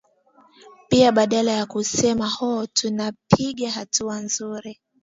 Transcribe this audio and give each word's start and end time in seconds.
pia 0.89 1.11
badala 1.15 1.51
ya 1.51 1.65
kusema 1.71 2.27
oo 2.47 2.61
tunapiga 2.77 3.69
hatua 3.71 4.15
nzuri 4.25 4.73